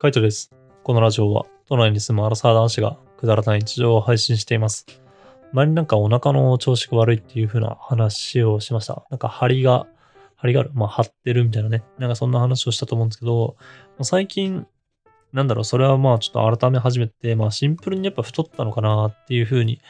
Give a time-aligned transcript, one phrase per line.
[0.00, 0.52] カイトです。
[0.84, 4.86] このラジオは、都内に住むアラサー男子がくだらない日常を配信しています。
[5.52, 9.04] 前になんかお腹の調子が悪いっていう風な話をしました。
[9.10, 9.88] なんか張りが、
[10.36, 10.70] 張りがある。
[10.72, 11.82] まあ張ってるみたいなね。
[11.98, 13.56] なんかそんな話をしたと思うんですけど、
[14.02, 14.68] 最近、
[15.32, 19.80] なんだろう、それはまあちょっと改め始めて、まあシンプルにやっぱ太ったのかなっていう風に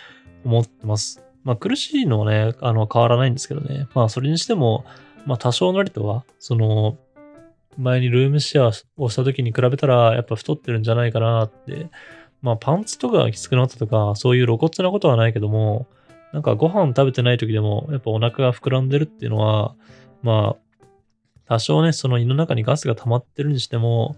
[0.42, 1.22] 思ってます。
[1.44, 3.88] まあ苦しいのはね、あの変わらないんですけどね。
[3.94, 4.86] まあそれにしても、
[5.26, 6.96] まあ多少なりとは、その、
[7.78, 8.72] 前にルームシェア
[9.02, 11.88] をした時に比べたら、やっぱ太ってるんじゃないかなって。
[12.42, 15.86] まあパンツとかがきつくなったとか、そういう露骨なことはないけども、
[16.32, 19.74] なんかご飯食べてない時でも、やっぱお腹が膨らんでるっていうのは、
[20.22, 20.86] まあ、
[21.46, 24.16] 多少ね、その胃の中にガスが溜まってるにしても、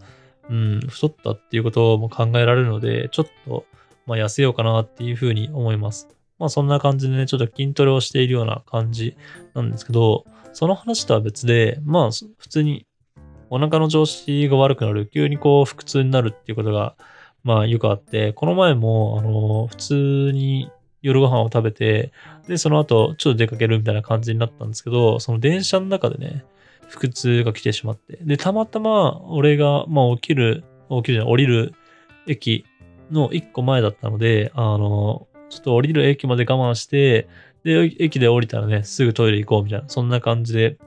[0.49, 3.65] うん、太ったっていうことも考えられるので、ちょっと、
[4.07, 6.09] まあ痩せようかなっていうふうに思います。
[6.41, 9.17] まあそんな感じでね、ちょっと筋トレをしているような感じ
[9.55, 12.87] なんですけど、その話とは別で、まあ普通に
[13.51, 16.95] お腹の調子が悪くなる、急にこう腹痛になるっていうことが、
[17.43, 20.71] まあよくあって、この前も、あの、普通に
[21.03, 22.13] 夜ご飯を食べて、
[22.47, 26.45] で、その後ちょっと出かけるみたいな感じになったんですけど、その電車の中でね、
[26.89, 31.75] 腹痛が来てしまって、で、たまたま俺が、まあ起きる、起きるじゃない、降りる
[32.27, 32.65] 駅
[33.11, 37.29] の一個前だったので、あの、ちょっと降りる駅まで我慢して、
[37.65, 40.79] で、駅で降りたらね、すぐトイレ行こうみたいな、そんな感じで、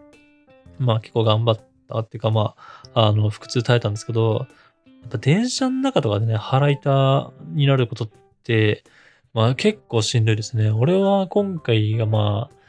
[0.80, 2.56] まあ結構頑張ってたっていうか、ま
[2.94, 4.48] あ、あの、腹痛耐えたんですけど、
[4.86, 8.10] やっぱ電車の中とかでね、腹痛になることっ
[8.44, 8.84] て、
[9.34, 10.70] まあ結構しんどいですね。
[10.70, 12.64] 俺は今回がまあ、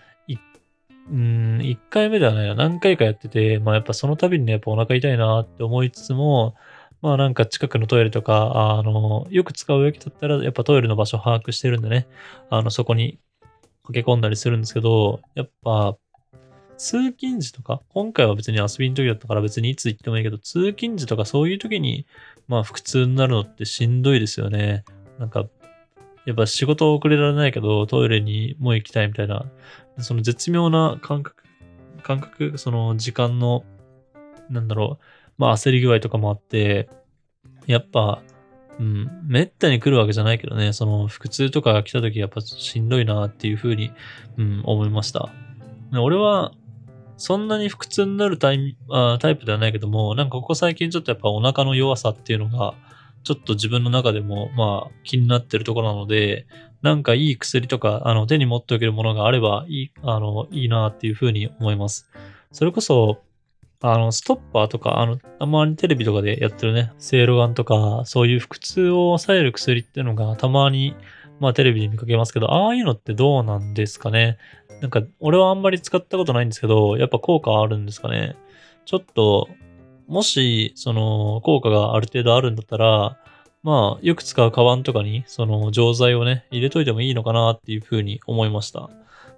[1.10, 2.54] うん、一回目ではないな。
[2.54, 6.54] 何回かやってて、まあやっぱその度にね、やっぱお腹痛いなって思いつつも、
[7.02, 12.06] まあなんか近くのトイレとか、あの、よく使う駅だったら、やっぱトイレの場所把握してるんでね、
[12.50, 13.18] あの、そこに
[13.84, 15.96] 駆け込んだりするんですけど、やっぱ、
[16.76, 22.06] 通勤時とか、今回は別に遊びの時だったから別にいつ行ってもいいけど、通勤時とかそういう時に、
[22.48, 24.84] まあ腹痛になるのってしんどいですよね。
[25.18, 25.46] なんか、
[26.26, 29.46] やっぱ仕事遅れられないけど、トイレにもう行きたいみたいな、
[29.98, 31.44] その絶妙な感覚、
[32.02, 33.64] 感覚、その時間の、
[34.50, 35.04] なんだろう、
[35.38, 36.88] まあ焦り具合とかもあって、
[37.66, 38.22] やっぱ、
[38.78, 43.92] うん、めったに来るわけじゃないけどね、その腹痛とか来た時やっぱしんどいなっていうふうに、
[44.36, 45.30] うん、思いました。
[45.92, 46.52] 俺は、
[47.24, 52.74] そんなに腹痛になるタイあタイプではないけども、なんかここ最近ちょっとやっぱお腹の弱さっていうのが、
[53.22, 56.46] ちょっと自分の中でも、まあ、気になってるところなので、
[56.82, 62.10] なんかいい薬とか、あの、手に持っておけるものがあればいい、あの、いいなっていうふうに思います。
[62.52, 63.22] それこそ、
[63.80, 70.94] あの、ストッパーとか、あの、たまにテレビとかでやってるね、セイロガンとか、そういう腹痛を抑える薬っていうのがたまに、
[71.40, 74.38] まあテレビで見かけますけど、ああいうのってどうなんですかね？
[74.80, 78.36] なんか、俺はあんまり使ったことないんですけど、やっぱ効果あるんですかね？
[78.84, 79.48] ちょっと、
[80.06, 83.16] もし、その、効果がある程度あるんだったら、
[83.62, 88.90] まあ、よく使うカバンとかに、その、錠剤をね、入れといてもいいのかなっていうふうに思いました。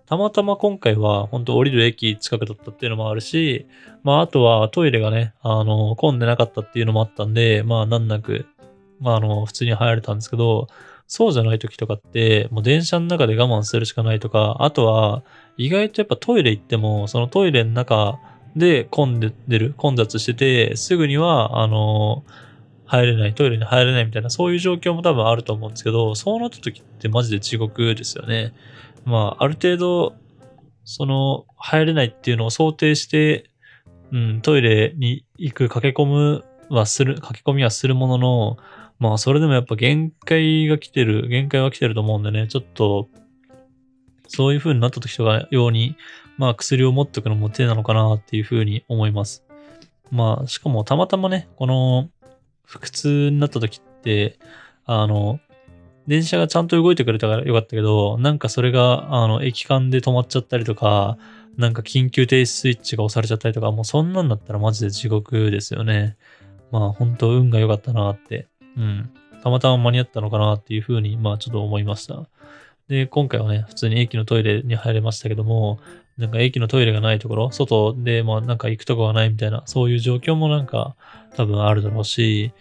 [0.07, 3.67] たまたま今回は、本当降りる駅近くだったっていうのもあるし、
[4.03, 8.47] まあ、あとはトイレがね、あの、混んでなかったっていうのもあったんで、まあ、なんなく、
[8.99, 10.67] まあ、あの、普通に入れたんですけど、
[11.06, 15.22] そうじゃない時とかって、もう電車の中で我慢するしかないとか、あとは、
[15.56, 18.19] 意外とやっぱトイレ行っても、そのトイレの中
[18.56, 22.25] で混んでる、混雑してて、すぐには、あの、
[22.87, 28.53] 入れない、トイレに入れないみたいな、そういう状況も多分あると思うんですけど、そうなった時ってマジで地獄ですよね。
[29.05, 30.15] まあ、ある程度、
[30.84, 33.50] その、入れないっていうのを想定して、
[34.12, 38.56] うん、トイレに行く、駆け込むはする、駆け込みはするものの、
[38.99, 43.09] まあ、それでもやっぱ限界が来てる、限界は来てると思うんでね、ちょっと、
[44.29, 45.97] そういう風になった時とか用に、
[46.39, 49.45] まあ、薬を持っておくのも手なのかなっていう風に思います。
[50.11, 52.09] まあ、しかもたまたまね、この、
[52.65, 54.39] 腹痛になった時って、
[54.84, 55.41] あの、
[56.07, 61.19] 電車がちゃんと動いてくれたからよかったけど、なんかそれが、あの、駅間で止まっちゃったりとか、
[61.57, 66.17] なんか緊急停止スイッチが押されちゃったりとか、もうそんなんだったらマジで地獄ですよね。
[66.71, 68.47] まあ本当運が良かったなって、
[68.77, 69.11] うん。
[69.43, 72.27] たまたま間に合ったのかなっていうふうに、まあちょっと思いました。
[72.89, 75.78] で、今回はね、普通に駅のトイレに入れましたけども、
[76.19, 80.97] なんか駅のトイレがないところ、外で、まあなんか行くとこがないみたいな、そういう状況もなんか
[81.37, 82.53] 多分あるだろうし、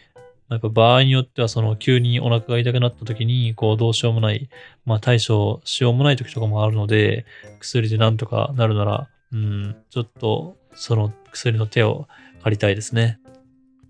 [0.50, 4.50] なんか場合によってはその急にお腹が痛くなった時に、こうどうしようもない、
[4.86, 7.26] まあ対処しようもない時とかもあるので、
[7.60, 12.08] 薬でなんとかなるなら、うん、ちょっとその薬の手を
[12.44, 13.20] 借りたいですね。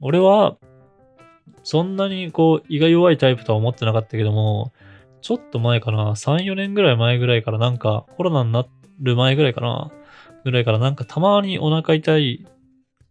[0.02, 0.58] 俺は、
[1.66, 4.72] そんなにこう胃が弱いタイプとは思ってなかったけども、
[5.22, 8.68] ちょっと前かな、3、4年ぐらい前ぐらいからなんかコロナにな
[9.02, 9.92] る前ぐらいかな、
[10.44, 12.46] ぐらいからなんかたまにお腹痛い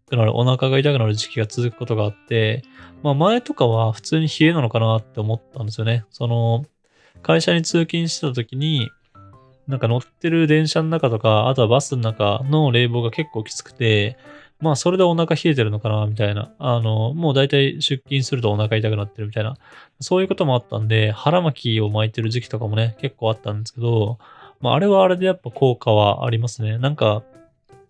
[0.09, 2.63] くなる、お腹が痛くなる時期が続くことがあって、
[3.03, 6.05] まあ前とかは普通に冷えなのかなって思ったんですよね。
[6.11, 6.65] その、
[7.23, 8.89] 会社に通勤してた時に、
[9.67, 14.17] なんか乗ってる電車の中とか、あとはバスの中の冷房が結構きつくて、
[14.65, 16.51] まあそれでお腹冷えてるのかな、みたいな。
[16.59, 19.59] あの、もう大体出勤するとお腹痛くなってるみたいな。
[20.01, 24.19] そういうこともあったんで、腹巻きを巻いてる時期とかもね、結構あったんですけど、
[24.61, 26.79] まああれはあれでやっぱ効果はありますね。
[26.79, 27.23] なんか、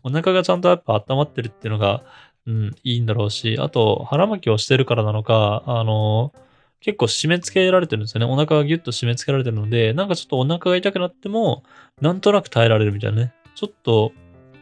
[0.03, 2.03] お腹がちゃんとやっぱ温まってるっていうのが、
[2.47, 6.33] うん、いいんだろうし、あと腹巻きをしてるからなのか、あの、
[6.81, 8.27] 結構締め付けられてるんですよね。
[8.27, 11.63] お腹がギュッと締め付けられてるので、なんかちょっとお腹が痛くなっても、
[12.01, 13.33] なんとなく耐えられるみたいなね。
[13.55, 14.13] ちょっと、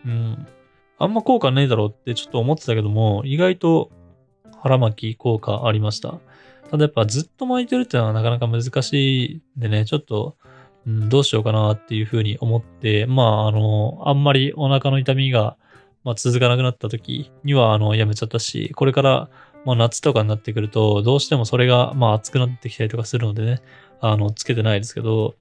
[0.05, 0.47] うん、
[0.99, 3.91] あんま効果ねえだろうってちょっと思ってたけども、意外と
[4.63, 6.21] 腹巻き効果ありました。
[6.71, 10.37] ただやっぱずっと巻いてるっていうのはなかなか難しいんでね、ちょっと、
[10.87, 15.57] うん、どうしようかなっていうふうに思って、まあ、あの、あんまりお腹の痛みが、
[16.05, 19.31] まあ、続かなくなった時には、あの、やめちゃったし、これから
[19.65, 23.63] まあ夏とかになってくると、どうしてもそれが、まあ暑くなってきたりとかするのでね、
[24.01, 25.35] あの、つけてないですけど、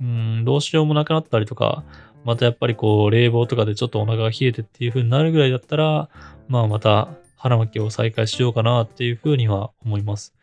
[0.00, 1.84] うん、どうしようもなくなったりとか、
[2.24, 6.08] またやっぱりこう、冷房とかでちょっとお腹が冷えてっていう風になるぐらいだったら、
[6.48, 10.34] まあまた腹巻きを再開しようかなっていう風には思います。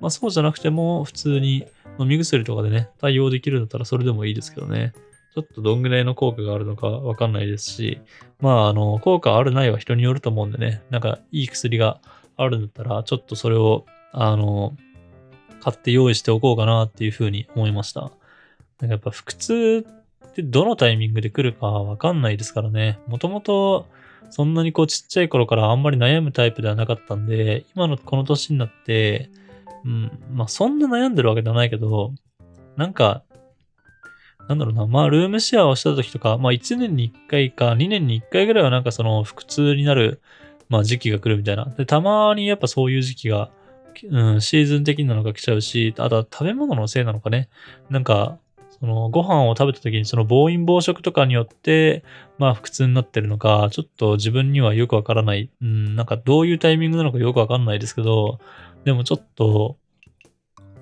[0.00, 1.66] まあそうじゃなくても、普通に
[1.98, 4.92] 飲み薬とかでね、対応できるんだったらそれでもいいですけどね。
[5.34, 8.00] ちょっとどんぐらいの効果があるのかわかんないですし、
[8.40, 12.00] まああの、効果あるないは人によると思うんでね、なんかいい薬が
[12.38, 14.74] あるんだったら、ちょっとそれを、あの、
[15.60, 18.00] 買って用意しておこうかなっていうふうに思いました。
[18.00, 19.86] なんかやっぱ腹痛
[20.42, 22.98] ってどのタイミングで来るかわかんないですからね。
[23.06, 23.86] もともと
[24.30, 29.30] そんなにこうちっちゃい頃からあんまり悩むタイプではなかったんで、今のこの年になって、
[29.84, 32.12] うん、まあそんな悩んでるわけではないけど、
[32.76, 33.22] なんか、
[34.48, 40.20] なんだろうな、まあルームシェアをした時とか、まあ1年に1回か2年に1回ぐらいはなんかその腹痛になる
[40.68, 41.64] まあ時期が来るみたいな。
[41.64, 43.50] で、たまにやっぱそういう時期が、
[44.10, 47.48] うん、シーズン的なのが来ちゃうし、あとは食べ物のせいなのかね。
[47.88, 48.38] なんか、
[48.80, 52.04] そのご飯を食べた時にその暴飲暴食とかによって、
[52.38, 55.50] まあ腹痛になってるのか、ちょっと自分にはよくわからない。
[55.60, 58.38] うん、なんかどういうタイミングなのかよくわかんないですけど、
[58.84, 59.76] でもちょっと、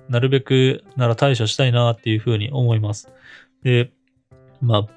[0.09, 3.09] なるべくなら対処したいなっていうふうに思います。
[3.63, 3.91] で、
[4.61, 4.87] まあ、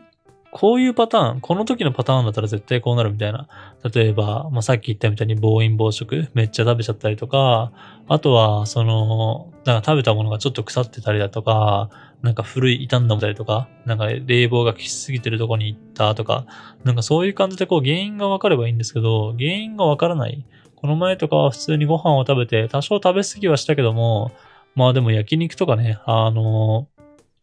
[0.59, 3.47] こういうパターン、この時のパターンだったら絶対こうなるみたいな。
[3.95, 7.71] 例えば、まあ、さっき言ったみたいに暴飲暴食、めっちゃ食べちゃったりとか、
[8.09, 11.91] あとは、その、なんか食べたものがちょっと腐ってたりだとか、
[12.23, 16.45] なんか古い傷んだもたりとか、なんか冷房が効きすぎてるとこに行ったとか、
[16.83, 20.45] なんかそういう感じでこう原因がわかればいいんですけど、原因がわからない。
[20.75, 24.33] この前とかは普通にご飯を食べて、多少食べ過ぎはしたけども、
[24.75, 26.89] まあでも焼肉とかね、あの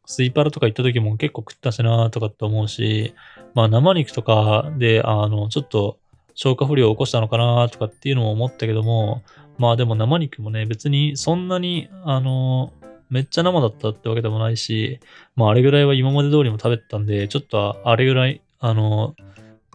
[0.05, 3.13] スイパラとか行った時も結構食ったしなとかって思うし、
[3.53, 5.97] まあ生肉とかで、あの、ちょっと
[6.35, 9.23] 消化不良を起こしたのかなとかっていうのも思ったけども、
[9.57, 12.73] まあでも生肉もね、別にそんなに、あの、
[13.09, 14.99] めっちゃ生だったってわけでもないし、
[15.35, 19.15] まああれぐらいは今まで通りも食べてたんで、ちょっとあれぐらい、あの、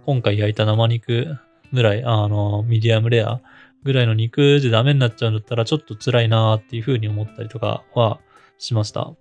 [0.04, 1.36] 今回焼いた生肉
[1.72, 3.40] ぐらい、あの、ミディアムレア
[3.82, 8.20] ぐらいの肉でダメになっちゃうんだったらちょっと辛いなっていうふうに思ったりとかは
[8.58, 9.12] しました。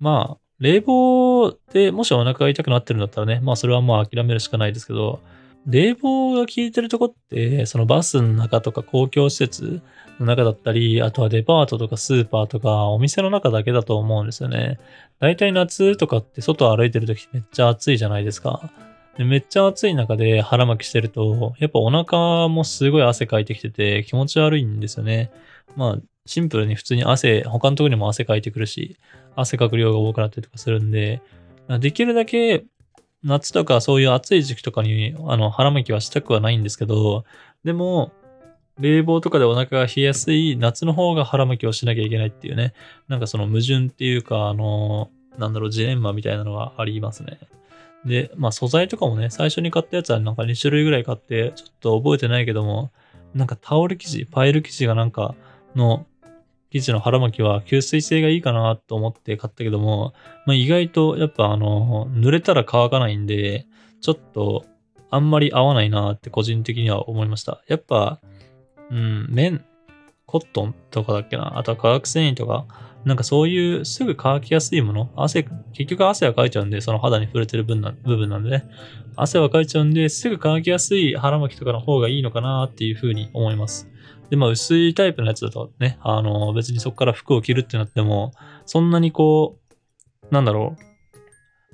[0.00, 5.20] まあ、冷房でもしお腹が痛くなってるんだったらね、まあそれはもう諦めるしかないですけど、
[5.66, 9.80] 冷房が効いてるとこって、そのバスの中とか公共施設
[10.18, 14.78] の中だったり、あとはデパートとかスーパーとかお店の中だけだと思うんですよね。
[15.18, 18.70] だいたい夏とかって外歩いてる時めっちゃ暑いじゃないですか。
[19.16, 25.30] でめっちゃ暑い中で腹巻きしてると、やっぱお腹もすごい汗かいてきてて気持ち悪いんですよね。
[25.76, 25.98] まあ、
[26.30, 28.96] シンプルに普通に汗、他のとこにも汗かいてくるし、
[29.34, 31.20] 汗かく量が多くなったりとかするんで、
[31.80, 32.64] できるだけ
[33.24, 37.24] 夏とかそういう暑い時期とかにあの腹巻きはしたくはないんですけど、
[37.64, 38.12] でも、
[38.78, 42.74] 冷房とかでお腹が冷えやすい夏の方が腹巻きをしなきゃいけないっていうね、
[43.08, 47.40] なんかその矛盾っていうか、あの、なんだろう、ジレンマみたいなのがありますね。
[48.04, 52.92] で、まあ素材とかもね、最初に買ったやつはなんか2種類ぐらい買って、ちょっと覚えてないけども、
[53.34, 55.34] なんかタオル生地、パイル生地がなんか
[55.74, 56.06] の
[56.70, 60.14] 生地の腹巻きは吸水性がいいかなと思って買ったけども、
[60.46, 63.66] まあ、意外とやっぱあの、濡れたら乾かないんで、
[64.00, 64.64] ちょっと
[65.10, 67.62] あんまり合わないなって個人的には思いました。
[67.66, 68.20] やっぱ、
[68.90, 69.64] うん、綿、
[70.26, 72.66] コットンとかだっけな、あとは化学繊維とか、
[73.04, 78.64] なんかそういうすぐ乾きやすいもの、汗、結局汗はかいちゃうんで、その肌に触れてる分な部分なんでね、
[79.16, 83.88] 汗はかいちゃうんで、すぐ乾きやすい腹巻きとかの方がいいのかなっていうふうに思います。
[84.28, 88.32] で、まあ薄いタイプのやつだとね、あの、別にそこから服を着るってなっても、
[88.66, 89.58] そんなにこ
[90.30, 90.84] う、なんだろう、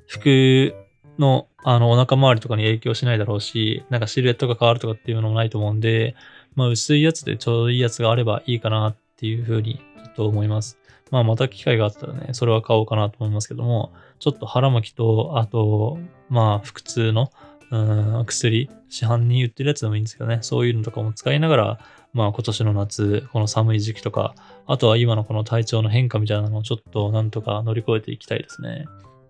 [0.07, 0.73] 服
[1.19, 6.15] の、あの、お腹周りとかに影響しないだろうし、なんかシルエットが変わるとかっていうのもないと思うんで、
[6.55, 10.79] まあ、薄いやつでちょうどいいやつがあればいいかなっていうふうに、ちょっと思います。
[11.11, 15.97] まあ、また機会があったらね、それは買おうかなと思いますけども、ちょっと腹巻きと、あと、
[16.29, 17.31] まあ、腹痛の、
[17.71, 17.77] う
[18.21, 21.79] ん、薬、市販に売ってるやつでもいいんですけどね、そういうのとかも使いながら、
[22.13, 24.33] まあ今年の夏、この寒い時期とか、
[24.65, 28.85] あとは今のこの体調の変化みたいなのをちょっとなんとか乗り越えていきたいですね。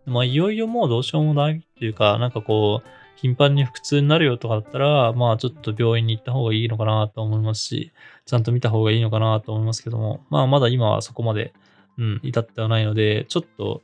[0.05, 7.91] まあいよいよもうどうしようもないっていうか、なんかこう、頻繁に腹痛になるよとかだったら、まあちょっと病院に行った方がいいのかなと思いますし、
[8.25, 11.53] ちゃんと見た方がいいのかなと思いますけども、まあまだ今はそこまで、
[11.98, 13.82] うん、至ってはないので、ちょっと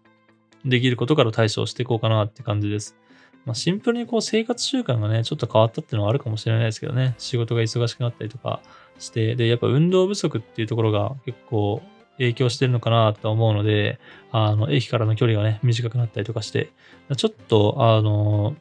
[0.65, 2.97] できることから対処していこうかなって感じです。
[3.45, 7.15] まあ、シンプルにこう生活習慣がね、ちょっと変わったっていうのはあるかもしれないですけどね。
[7.17, 8.61] 仕事が忙しくなったりとか
[8.99, 11.81] して、で、やっぱ運動不足っていうところが結構
[12.17, 13.99] 影響してるのかなと思うので、
[14.31, 16.71] あの、駅からの距離がね、短くなったりとかして、
[17.17, 18.55] ちょっと、あの、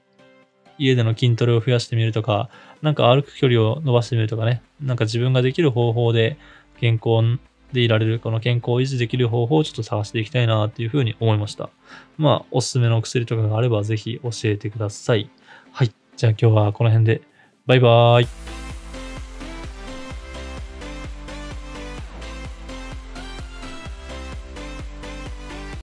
[0.78, 6.38] 家での筋トレを増やしてみるとか、なんか歩く距離を伸ばしてみるとかね、なんか自分ができる方法で
[6.80, 7.38] 健康
[7.72, 11.70] でいられる、この健康を維持できる方法をちょっと探していきたいなっていうふうに思いました。
[12.18, 15.30] まあ、おすすめの薬とかがあればぜひ教えてください。
[15.72, 15.92] はい。
[16.16, 17.22] じゃあ今日はこの辺で。
[17.66, 18.51] バイバーイ。